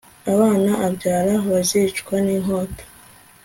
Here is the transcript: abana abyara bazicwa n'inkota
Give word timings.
abana 0.33 0.71
abyara 0.87 1.33
bazicwa 1.49 2.15
n'inkota 2.25 2.83